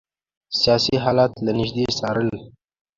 سیاسي 0.59 0.95
حالات 1.03 1.31
له 1.45 1.51
نیژدې 1.59 1.85
څارل. 1.97 2.29